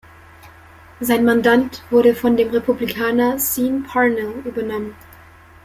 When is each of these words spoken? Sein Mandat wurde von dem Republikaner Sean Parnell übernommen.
Sein 0.99 1.23
Mandat 1.25 1.83
wurde 1.91 2.15
von 2.15 2.35
dem 2.35 2.49
Republikaner 2.49 3.37
Sean 3.37 3.83
Parnell 3.83 4.33
übernommen. 4.45 4.95